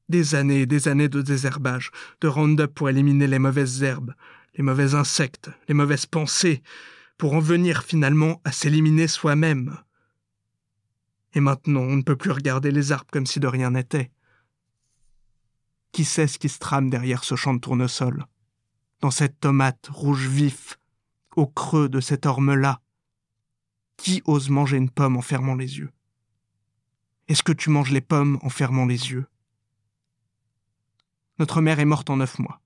Des 0.08 0.36
années 0.36 0.62
et 0.62 0.66
des 0.66 0.88
années 0.88 1.10
de 1.10 1.22
désherbage, 1.22 1.92
de 2.22 2.30
round-up 2.30 2.74
pour 2.74 2.88
éliminer 2.88 3.28
les 3.28 3.40
mauvaises 3.40 3.84
herbes, 3.84 4.14
les 4.56 4.64
mauvais 4.64 4.96
insectes, 4.96 5.50
les 5.68 5.74
mauvaises 5.74 6.06
pensées, 6.06 6.64
pour 7.18 7.34
en 7.34 7.42
venir 7.42 7.84
finalement 7.84 8.40
à 8.46 8.54
s'éliminer 8.54 9.10
soi-même. 9.10 9.78
Et 11.34 11.42
maintenant, 11.42 11.82
on 11.82 11.98
ne 11.98 12.04
peut 12.04 12.16
plus 12.16 12.32
regarder 12.32 12.72
les 12.72 12.94
arbres 12.94 13.12
comme 13.12 13.26
si 13.26 13.42
de 13.42 13.48
rien 13.48 13.72
n'était. 13.72 14.12
Qui 15.92 16.06
sait 16.06 16.28
ce 16.28 16.40
qui 16.40 16.48
se 16.48 16.60
trame 16.60 16.90
derrière 16.90 17.26
ce 17.26 17.36
champ 17.36 17.54
de 17.54 17.60
tournesol, 17.60 18.28
dans 19.02 19.12
cette 19.12 19.42
tomate 19.42 19.90
rouge 19.92 20.26
vif, 20.26 20.80
au 21.38 21.46
creux 21.46 21.88
de 21.88 22.00
cet 22.00 22.26
orme-là 22.26 22.82
Qui 23.96 24.22
ose 24.26 24.50
manger 24.50 24.78
une 24.78 24.90
pomme 24.90 25.16
en 25.16 25.22
fermant 25.22 25.56
les 25.56 25.78
yeux? 25.78 25.92
Est-ce 27.28 27.44
que 27.44 27.52
tu 27.54 27.70
manges 27.70 27.92
les 27.92 28.02
pommes 28.02 28.40
en 28.42 28.50
fermant 28.50 28.86
les 28.86 29.12
yeux? 29.12 29.28
Notre 31.38 31.62
mère 31.62 31.80
est 31.80 31.86
morte 31.86 32.10
en 32.10 32.18
neuf 32.18 32.40
mois. 32.40 32.60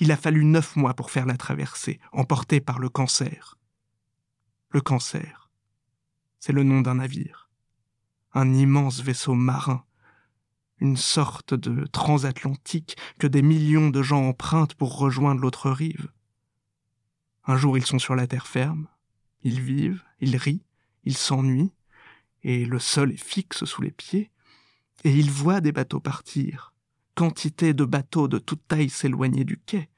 Il 0.00 0.10
a 0.10 0.16
fallu 0.16 0.44
neuf 0.44 0.74
mois 0.74 0.94
pour 0.94 1.12
faire 1.12 1.26
la 1.26 1.36
traversée, 1.36 2.00
emportée 2.10 2.60
par 2.60 2.80
le 2.80 2.88
cancer. 2.88 3.56
Le 4.70 4.80
cancer, 4.80 5.48
c'est 6.40 6.52
le 6.52 6.64
nom 6.64 6.80
d'un 6.80 6.96
navire, 6.96 7.48
un 8.34 8.52
immense 8.52 9.00
vaisseau 9.00 9.34
marin, 9.34 9.84
une 10.80 10.96
sorte 10.96 11.54
de 11.54 11.86
transatlantique 11.86 12.96
que 13.20 13.28
des 13.28 13.42
millions 13.42 13.90
de 13.90 14.02
gens 14.02 14.28
empruntent 14.28 14.74
pour 14.74 14.98
rejoindre 14.98 15.40
l'autre 15.40 15.70
rive. 15.70 16.10
Un 17.48 17.56
jour 17.56 17.78
ils 17.78 17.86
sont 17.86 17.98
sur 17.98 18.14
la 18.14 18.26
terre 18.26 18.46
ferme, 18.46 18.88
ils 19.42 19.62
vivent, 19.62 20.04
ils 20.20 20.36
rient, 20.36 20.62
ils 21.04 21.16
s'ennuient, 21.16 21.72
et 22.42 22.66
le 22.66 22.78
sol 22.78 23.10
est 23.10 23.24
fixe 23.24 23.64
sous 23.64 23.80
les 23.80 23.90
pieds, 23.90 24.30
et 25.02 25.16
ils 25.16 25.30
voient 25.30 25.62
des 25.62 25.72
bateaux 25.72 25.98
partir, 25.98 26.74
quantité 27.14 27.72
de 27.72 27.86
bateaux 27.86 28.28
de 28.28 28.38
toute 28.38 28.68
taille 28.68 28.90
s'éloigner 28.90 29.44
du 29.44 29.56
quai. 29.56 29.88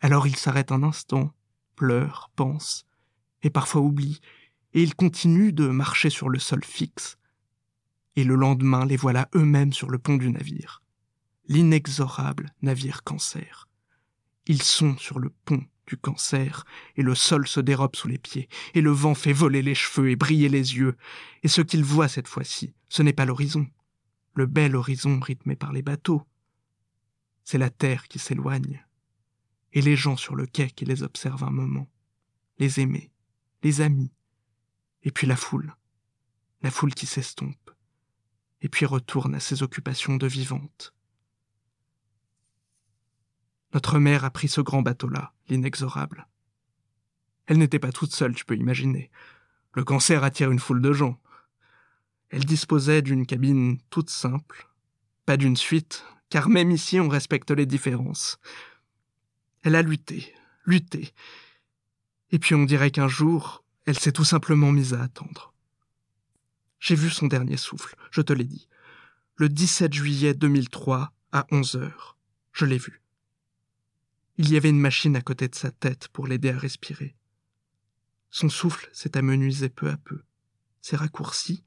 Alors 0.00 0.26
ils 0.26 0.34
s'arrêtent 0.34 0.72
un 0.72 0.82
instant, 0.82 1.32
pleurent, 1.76 2.28
pensent, 2.34 2.86
et 3.44 3.50
parfois 3.50 3.82
oublient, 3.82 4.20
et 4.74 4.82
ils 4.82 4.96
continuent 4.96 5.54
de 5.54 5.68
marcher 5.68 6.10
sur 6.10 6.28
le 6.28 6.40
sol 6.40 6.64
fixe. 6.64 7.18
Et 8.16 8.24
le 8.24 8.34
lendemain, 8.34 8.84
les 8.84 8.96
voilà 8.96 9.28
eux-mêmes 9.36 9.72
sur 9.72 9.90
le 9.90 10.00
pont 10.00 10.16
du 10.16 10.28
navire. 10.32 10.82
L'inexorable 11.46 12.52
navire 12.62 13.04
cancer. 13.04 13.68
Ils 14.46 14.62
sont 14.62 14.96
sur 14.96 15.20
le 15.20 15.30
pont 15.44 15.64
du 15.90 15.96
cancer, 15.96 16.64
et 16.96 17.02
le 17.02 17.16
sol 17.16 17.48
se 17.48 17.58
dérobe 17.58 17.96
sous 17.96 18.06
les 18.06 18.18
pieds, 18.18 18.48
et 18.74 18.80
le 18.80 18.92
vent 18.92 19.16
fait 19.16 19.32
voler 19.32 19.60
les 19.60 19.74
cheveux 19.74 20.08
et 20.08 20.14
briller 20.14 20.48
les 20.48 20.76
yeux, 20.76 20.96
et 21.42 21.48
ce 21.48 21.62
qu'ils 21.62 21.82
voient 21.82 22.06
cette 22.06 22.28
fois-ci, 22.28 22.72
ce 22.88 23.02
n'est 23.02 23.12
pas 23.12 23.24
l'horizon, 23.24 23.66
le 24.34 24.46
bel 24.46 24.76
horizon 24.76 25.18
rythmé 25.18 25.56
par 25.56 25.72
les 25.72 25.82
bateaux, 25.82 26.22
c'est 27.42 27.58
la 27.58 27.70
terre 27.70 28.06
qui 28.06 28.20
s'éloigne, 28.20 28.86
et 29.72 29.82
les 29.82 29.96
gens 29.96 30.16
sur 30.16 30.36
le 30.36 30.46
quai 30.46 30.70
qui 30.70 30.84
les 30.84 31.02
observent 31.02 31.42
un 31.42 31.50
moment, 31.50 31.90
les 32.58 32.78
aimés, 32.78 33.10
les 33.64 33.80
amis, 33.80 34.12
et 35.02 35.10
puis 35.10 35.26
la 35.26 35.36
foule, 35.36 35.74
la 36.62 36.70
foule 36.70 36.94
qui 36.94 37.06
s'estompe, 37.06 37.72
et 38.60 38.68
puis 38.68 38.86
retourne 38.86 39.34
à 39.34 39.40
ses 39.40 39.64
occupations 39.64 40.18
de 40.18 40.28
vivante. 40.28 40.94
Notre 43.74 43.98
mère 43.98 44.24
a 44.24 44.30
pris 44.30 44.48
ce 44.48 44.60
grand 44.60 44.82
bateau-là, 44.82 45.32
l'inexorable. 45.50 46.26
Elle 47.46 47.58
n'était 47.58 47.78
pas 47.78 47.92
toute 47.92 48.14
seule, 48.14 48.34
tu 48.34 48.44
peux 48.44 48.56
imaginer. 48.56 49.10
Le 49.74 49.84
cancer 49.84 50.24
attire 50.24 50.50
une 50.50 50.58
foule 50.58 50.80
de 50.80 50.92
gens. 50.92 51.20
Elle 52.30 52.44
disposait 52.44 53.02
d'une 53.02 53.26
cabine 53.26 53.78
toute 53.90 54.10
simple, 54.10 54.68
pas 55.26 55.36
d'une 55.36 55.56
suite, 55.56 56.04
car 56.28 56.48
même 56.48 56.70
ici 56.70 57.00
on 57.00 57.08
respecte 57.08 57.50
les 57.50 57.66
différences. 57.66 58.38
Elle 59.62 59.74
a 59.74 59.82
lutté, 59.82 60.32
lutté, 60.64 61.12
et 62.30 62.38
puis 62.38 62.54
on 62.54 62.64
dirait 62.64 62.92
qu'un 62.92 63.08
jour, 63.08 63.64
elle 63.84 63.98
s'est 63.98 64.12
tout 64.12 64.24
simplement 64.24 64.72
mise 64.72 64.94
à 64.94 65.02
attendre. 65.02 65.52
J'ai 66.78 66.94
vu 66.94 67.10
son 67.10 67.26
dernier 67.26 67.56
souffle, 67.56 67.96
je 68.10 68.22
te 68.22 68.32
l'ai 68.32 68.44
dit, 68.44 68.68
le 69.36 69.48
17 69.48 69.92
juillet 69.92 70.34
2003 70.34 71.12
à 71.32 71.46
11 71.50 71.76
heures. 71.76 72.16
Je 72.52 72.64
l'ai 72.64 72.78
vu. 72.78 73.02
Il 74.42 74.50
y 74.50 74.56
avait 74.56 74.70
une 74.70 74.80
machine 74.80 75.16
à 75.16 75.20
côté 75.20 75.48
de 75.48 75.54
sa 75.54 75.70
tête 75.70 76.08
pour 76.08 76.26
l'aider 76.26 76.48
à 76.48 76.56
respirer. 76.56 77.14
Son 78.30 78.48
souffle 78.48 78.88
s'est 78.90 79.18
amenuisé 79.18 79.68
peu 79.68 79.90
à 79.90 79.98
peu, 79.98 80.22
s'est 80.80 80.96
raccourci, 80.96 81.62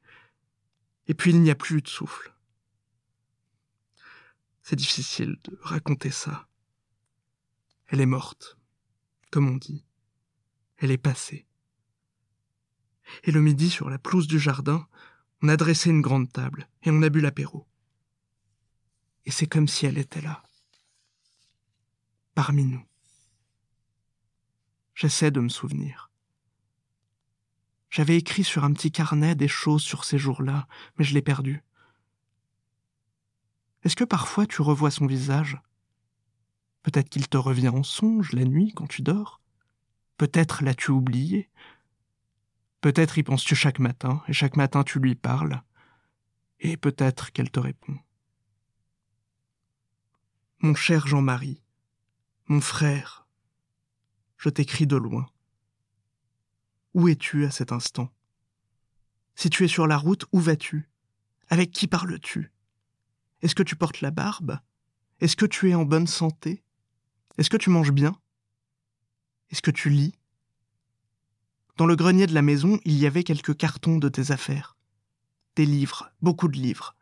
et 1.06 1.14
puis 1.14 1.30
il 1.30 1.40
n'y 1.44 1.52
a 1.52 1.56
plus 1.56 1.84
de 1.84 1.88
souffle. 1.88 2.34
C'est 4.64 4.76
difficile 4.76 5.38
de 5.44 5.56
raconter 5.62 6.10
ça. 6.10 6.48
Elle 7.86 8.02
est 8.02 8.08
morte, 8.08 8.58
comme 9.30 9.48
on 9.48 9.58
dit. 9.58 9.86
Elle 10.78 10.90
est 10.90 10.98
passée. 10.98 11.46
Et 13.24 13.32
le 13.32 13.42
midi, 13.42 13.70
sur 13.70 13.92
la 13.92 14.00
pelouse 14.00 14.26
du 14.26 14.40
jardin, 14.40 14.88
on 15.44 15.48
a 15.48 15.58
dressé 15.58 15.92
une 15.92 16.02
grande 16.02 16.34
table 16.34 16.68
et 16.82 16.90
on 16.90 17.04
a 17.04 17.10
bu 17.10 17.22
l'apéro. 17.22 17.68
Et 19.28 19.32
c'est 19.32 19.46
comme 19.46 19.68
si 19.68 19.86
elle 19.86 20.00
était 20.00 20.22
là, 20.22 20.42
parmi 22.34 22.66
nous. 22.66 22.84
J'essaie 24.96 25.32
de 25.32 25.40
me 25.40 25.50
souvenir. 25.50 26.12
J'avais 27.90 28.18
écrit 28.18 28.44
sur 28.44 28.64
un 28.64 28.74
petit 28.74 28.92
carnet 28.92 29.36
des 29.36 29.48
choses 29.48 29.84
sur 29.84 30.04
ces 30.04 30.18
jours-là, 30.18 30.68
mais 30.98 31.06
je 31.06 31.14
l'ai 31.14 31.22
perdu. 31.22 31.64
Est-ce 33.84 33.96
que 33.96 34.04
parfois 34.04 34.46
tu 34.46 34.62
revois 34.62 34.92
son 34.92 35.06
visage? 35.06 35.62
Peut-être 36.84 37.10
qu'il 37.10 37.28
te 37.28 37.38
revient 37.38 37.70
en 37.70 37.84
songe 37.84 38.34
la 38.34 38.46
nuit 38.46 38.74
quand 38.76 38.88
tu 38.88 39.02
dors? 39.02 39.42
Peut-être 40.18 40.64
l'as-tu 40.64 40.92
oublié? 40.92 41.50
Peut-être 42.82 43.18
y 43.18 43.24
penses-tu 43.24 43.56
chaque 43.56 43.80
matin, 43.80 44.22
et 44.28 44.34
chaque 44.34 44.58
matin 44.58 44.84
tu 44.84 45.00
lui 45.00 45.16
parles, 45.16 45.62
et 46.60 46.76
peut-être 46.76 47.32
qu'elle 47.32 47.50
te 47.50 47.60
répond. 47.60 47.98
Mon 50.60 50.76
cher 50.76 51.08
Jean-Marie, 51.08 51.63
mon 52.54 52.62
frère, 52.62 53.26
je 54.38 54.48
t'écris 54.48 54.86
de 54.86 54.96
loin. 54.96 55.26
Où 56.94 57.08
es-tu 57.08 57.46
à 57.46 57.52
cet 57.52 57.72
instant? 57.72 58.14
Si 59.34 59.50
tu 59.50 59.66
es 59.66 59.68
sur 59.68 59.88
la 59.88 59.98
route, 59.98 60.26
où 60.32 60.40
vas-tu? 60.40 60.88
Avec 61.50 61.72
qui 61.72 61.88
parles-tu? 61.88 62.54
Est-ce 63.42 63.56
que 63.56 63.64
tu 63.64 63.76
portes 63.76 64.02
la 64.02 64.12
barbe? 64.12 64.60
Est-ce 65.20 65.36
que 65.36 65.48
tu 65.48 65.72
es 65.72 65.74
en 65.74 65.84
bonne 65.84 66.06
santé? 66.06 66.64
Est-ce 67.40 67.50
que 67.50 67.58
tu 67.58 67.72
manges 67.72 67.92
bien? 67.92 68.16
Est-ce 69.50 69.64
que 69.64 69.72
tu 69.72 69.90
lis? 69.90 70.14
Dans 71.78 71.88
le 71.88 71.96
grenier 71.96 72.28
de 72.28 72.36
la 72.36 72.44
maison, 72.44 72.80
il 72.86 73.00
y 73.00 73.08
avait 73.08 73.24
quelques 73.24 73.58
cartons 73.58 73.98
de 73.98 74.10
tes 74.10 74.30
affaires. 74.30 74.78
Des 75.56 75.66
livres, 75.66 76.12
beaucoup 76.22 76.50
de 76.50 76.58
livres. 76.60 76.96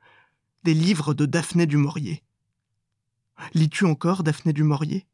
Des 0.64 0.74
livres 0.74 1.14
de 1.14 1.26
Daphné 1.26 1.66
du 1.66 1.76
Maurier. 1.76 2.24
Lis-tu 3.54 3.84
encore 3.84 4.24
Daphné 4.24 4.54
du 4.54 4.64
Maurier? 4.64 5.06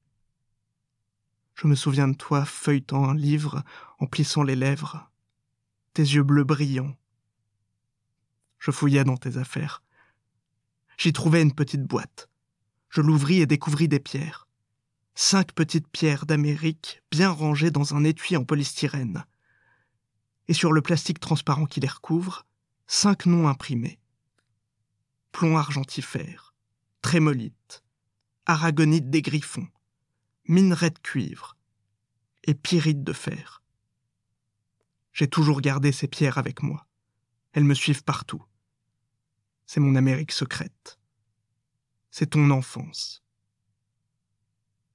Je 1.58 1.66
me 1.66 1.74
souviens 1.74 2.08
de 2.08 2.16
toi 2.16 2.46
feuilletant 2.46 3.10
un 3.10 3.16
livre, 3.16 3.64
en 3.98 4.06
plissant 4.06 4.44
les 4.44 4.56
lèvres, 4.56 5.10
tes 5.96 6.04
yeux 6.04 6.22
bleus 6.22 6.44
brillants. 6.44 6.96
Je 8.60 8.70
fouillais 8.70 9.04
dans 9.04 9.18
tes 9.18 9.38
affaires. 9.38 9.82
J'y 11.00 11.14
trouvais 11.14 11.42
une 11.42 11.56
petite 11.56 11.82
boîte. 11.82 12.30
Je 12.90 13.02
l'ouvris 13.02 13.42
et 13.42 13.48
découvris 13.48 13.88
des 13.88 14.00
pierres. 14.00 14.48
Cinq 15.16 15.52
petites 15.54 15.88
pierres 15.88 16.28
d'Amérique 16.28 17.02
bien 17.10 17.32
rangées 17.32 17.72
dans 17.72 17.96
un 17.96 18.04
étui 18.04 18.38
en 18.38 18.44
polystyrène. 18.44 19.26
Et 20.48 20.54
sur 20.54 20.72
le 20.72 20.84
plastique 20.84 21.20
transparent 21.20 21.66
qui 21.66 21.80
les 21.80 21.88
recouvre, 21.88 22.46
cinq 22.86 23.26
noms 23.26 23.48
imprimés. 23.48 24.00
Plomb 25.32 25.58
argentifère, 25.58 26.54
trémolite, 27.02 27.84
aragonite 28.46 29.10
des 29.10 29.24
griffons, 29.24 29.68
minerai 30.48 30.90
de 30.90 31.00
cuivre 31.00 31.58
et 32.44 32.54
pyrite 32.54 33.04
de 33.04 33.14
fer. 33.14 33.64
J'ai 35.12 35.30
toujours 35.30 35.62
gardé 35.62 35.92
ces 35.92 36.08
pierres 36.08 36.38
avec 36.38 36.62
moi. 36.62 36.88
Elles 37.54 37.64
me 37.64 37.74
suivent 37.74 38.04
partout. 38.04 38.44
C'est 39.66 39.80
mon 39.80 39.96
Amérique 39.96 40.32
secrète. 40.32 41.00
C'est 42.12 42.32
ton 42.32 42.50
enfance. 42.52 43.24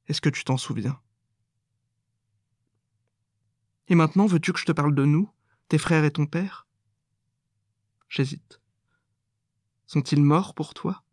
Est-ce 0.06 0.20
que 0.20 0.30
tu 0.30 0.44
t'en 0.44 0.56
souviens? 0.56 1.00
Et 3.88 3.94
maintenant, 3.94 4.26
veux-tu 4.26 4.52
que 4.52 4.58
je 4.58 4.64
te 4.64 4.72
parle 4.72 4.94
de 4.94 5.04
nous, 5.04 5.30
tes 5.68 5.78
frères 5.78 6.04
et 6.04 6.10
ton 6.10 6.26
père? 6.26 6.66
J'hésite. 8.08 8.60
Sont-ils 9.86 10.22
morts 10.22 10.54
pour 10.54 10.72
toi? 10.72 11.04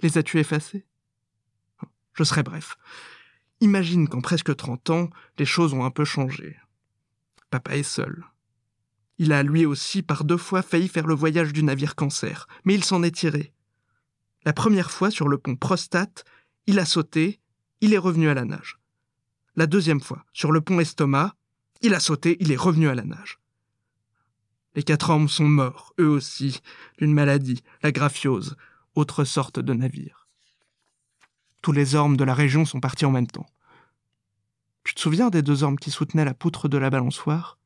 Les 0.00 0.18
as-tu 0.18 0.38
effacés? 0.38 0.86
Je 2.12 2.22
serai 2.22 2.42
bref. 2.42 2.76
Imagine 3.60 4.08
qu'en 4.08 4.20
presque 4.20 4.54
trente 4.56 4.90
ans, 4.90 5.10
les 5.38 5.44
choses 5.44 5.72
ont 5.72 5.84
un 5.84 5.90
peu 5.90 6.04
changé. 6.04 6.56
Papa 7.50 7.76
est 7.76 7.82
seul. 7.82 8.24
Il 9.18 9.32
a 9.32 9.42
lui 9.42 9.64
aussi 9.64 10.02
par 10.02 10.24
deux 10.24 10.36
fois 10.36 10.62
failli 10.62 10.88
faire 10.88 11.06
le 11.06 11.14
voyage 11.14 11.52
du 11.52 11.62
navire 11.62 11.94
cancer, 11.94 12.48
mais 12.64 12.74
il 12.74 12.84
s'en 12.84 13.02
est 13.02 13.14
tiré. 13.14 13.52
La 14.44 14.52
première 14.52 14.90
fois 14.90 15.10
sur 15.10 15.28
le 15.28 15.38
pont 15.38 15.56
Prostate, 15.56 16.24
il 16.66 16.78
a 16.78 16.84
sauté, 16.84 17.40
il 17.80 17.94
est 17.94 17.98
revenu 17.98 18.28
à 18.28 18.34
la 18.34 18.44
nage. 18.44 18.78
La 19.56 19.66
deuxième 19.66 20.00
fois, 20.00 20.24
sur 20.32 20.50
le 20.50 20.60
pont 20.60 20.80
Estomac, 20.80 21.36
il 21.80 21.94
a 21.94 22.00
sauté, 22.00 22.36
il 22.40 22.50
est 22.50 22.56
revenu 22.56 22.88
à 22.88 22.94
la 22.94 23.04
nage. 23.04 23.38
Les 24.74 24.82
quatre 24.82 25.10
hommes 25.10 25.28
sont 25.28 25.48
morts, 25.48 25.94
eux 26.00 26.08
aussi, 26.08 26.60
d'une 26.98 27.14
maladie, 27.14 27.62
la 27.82 27.92
graphiose, 27.92 28.56
autre 28.96 29.24
sorte 29.24 29.60
de 29.60 29.72
navire. 29.72 30.23
Tous 31.64 31.72
les 31.72 31.94
ormes 31.94 32.18
de 32.18 32.24
la 32.24 32.34
région 32.34 32.66
sont 32.66 32.78
partis 32.78 33.06
en 33.06 33.10
même 33.10 33.26
temps. 33.26 33.46
Tu 34.82 34.94
te 34.94 35.00
souviens 35.00 35.30
des 35.30 35.40
deux 35.40 35.62
ormes 35.62 35.78
qui 35.78 35.90
soutenaient 35.90 36.26
la 36.26 36.34
poutre 36.34 36.68
de 36.68 36.76
la 36.76 36.90
balançoire? 36.90 37.58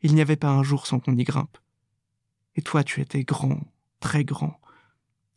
Il 0.00 0.14
n'y 0.14 0.22
avait 0.22 0.36
pas 0.36 0.48
un 0.48 0.62
jour 0.62 0.86
sans 0.86 0.98
qu'on 0.98 1.14
y 1.14 1.22
grimpe. 1.22 1.58
Et 2.54 2.62
toi, 2.62 2.82
tu 2.82 3.02
étais 3.02 3.22
grand, 3.22 3.60
très 4.00 4.24
grand, 4.24 4.58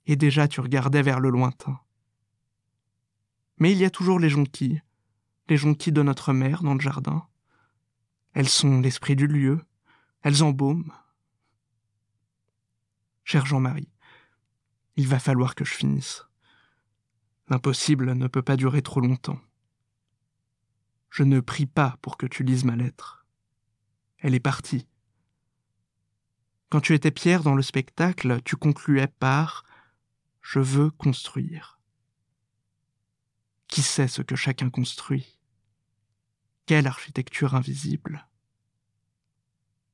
et 0.05 0.15
déjà 0.15 0.47
tu 0.47 0.61
regardais 0.61 1.01
vers 1.01 1.19
le 1.19 1.29
lointain. 1.29 1.81
Mais 3.57 3.73
il 3.73 3.77
y 3.77 3.83
a 3.83 3.89
toujours 3.89 4.19
les 4.19 4.29
jonquilles, 4.29 4.81
les 5.49 5.57
jonquilles 5.57 5.91
de 5.91 6.01
notre 6.01 6.31
mère 6.31 6.63
dans 6.63 6.75
le 6.75 6.79
jardin. 6.79 7.27
Elles 8.31 8.47
sont 8.47 8.79
l'esprit 8.79 9.17
du 9.17 9.27
lieu, 9.27 9.59
elles 10.21 10.43
embaument. 10.43 10.93
Cher 13.25 13.45
Jean-Marie, 13.45 13.91
il 14.95 15.09
va 15.09 15.19
falloir 15.19 15.55
que 15.55 15.65
je 15.65 15.73
finisse. 15.73 16.28
L'impossible 17.49 18.13
ne 18.13 18.27
peut 18.27 18.43
pas 18.43 18.57
durer 18.57 18.83
trop 18.83 19.01
longtemps. 19.01 19.39
Je 21.09 21.23
ne 21.23 21.39
prie 21.39 21.65
pas 21.65 21.97
pour 22.01 22.17
que 22.17 22.27
tu 22.27 22.43
lises 22.43 22.63
ma 22.63 22.75
lettre. 22.75 23.25
Elle 24.19 24.35
est 24.35 24.39
partie. 24.39 24.87
Quand 26.69 26.81
tu 26.81 26.93
étais 26.93 27.09
Pierre 27.09 27.41
dans 27.41 27.55
le 27.55 27.63
spectacle, 27.63 28.41
tu 28.43 28.55
concluais 28.55 29.07
par 29.07 29.63
Je 30.41 30.59
veux 30.59 30.91
construire. 30.91 31.79
Qui 33.67 33.81
sait 33.81 34.07
ce 34.07 34.21
que 34.21 34.35
chacun 34.35 34.69
construit? 34.69 35.39
Quelle 36.67 36.85
architecture 36.85 37.55
invisible 37.55 38.27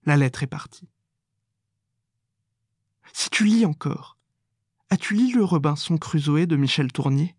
La 0.04 0.18
lettre 0.18 0.44
est 0.44 0.48
partie. 0.48 0.90
Si 3.14 3.30
tu 3.30 3.46
lis 3.46 3.66
encore, 3.66 4.18
as-tu 4.90 5.16
lu 5.16 5.36
le 5.36 5.46
Robinson 5.46 5.98
Crusoe 5.98 6.46
de 6.46 6.58
Michel 6.58 6.92
Tournier? 6.92 7.34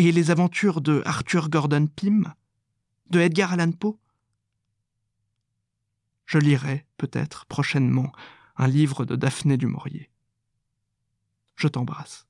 Et 0.00 0.12
les 0.12 0.30
aventures 0.30 0.80
de 0.80 1.02
Arthur 1.04 1.50
Gordon 1.50 1.88
Pym 1.88 2.32
De 3.10 3.18
Edgar 3.18 3.54
Allan 3.54 3.72
Poe? 3.72 3.98
Je 6.24 6.38
lirai, 6.38 6.86
peut-être, 6.98 7.46
prochainement, 7.46 8.12
un 8.56 8.68
livre 8.68 9.04
de 9.04 9.16
Daphné 9.16 9.56
du 9.56 9.66
Maurier. 9.66 10.08
Je 11.56 11.66
t'embrasse. 11.66 12.27